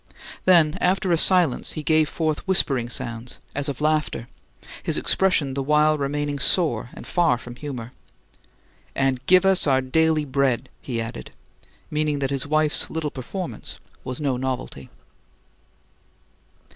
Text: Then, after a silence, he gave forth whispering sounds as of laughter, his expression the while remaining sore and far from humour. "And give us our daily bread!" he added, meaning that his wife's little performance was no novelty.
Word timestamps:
Then, 0.45 0.79
after 0.81 1.11
a 1.11 1.15
silence, 1.19 1.73
he 1.73 1.83
gave 1.83 2.09
forth 2.09 2.47
whispering 2.47 2.89
sounds 2.89 3.37
as 3.53 3.69
of 3.69 3.79
laughter, 3.81 4.27
his 4.81 4.97
expression 4.97 5.53
the 5.53 5.61
while 5.61 5.95
remaining 5.95 6.39
sore 6.39 6.89
and 6.95 7.05
far 7.05 7.37
from 7.37 7.55
humour. 7.55 7.91
"And 8.95 9.23
give 9.27 9.45
us 9.45 9.67
our 9.67 9.79
daily 9.79 10.25
bread!" 10.25 10.69
he 10.81 10.99
added, 10.99 11.29
meaning 11.91 12.17
that 12.17 12.31
his 12.31 12.47
wife's 12.47 12.89
little 12.89 13.11
performance 13.11 13.77
was 14.03 14.19
no 14.19 14.37
novelty. 14.37 14.89